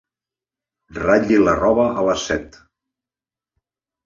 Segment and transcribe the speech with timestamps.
[1.03, 2.59] Ratlli la roba a les set.